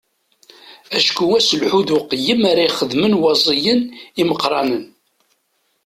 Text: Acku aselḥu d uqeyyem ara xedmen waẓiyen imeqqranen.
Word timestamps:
Acku 0.97 1.25
aselḥu 1.37 1.81
d 1.87 1.89
uqeyyem 1.97 2.41
ara 2.51 2.73
xedmen 2.77 3.13
waẓiyen 3.21 3.81
imeqqranen. 4.21 4.83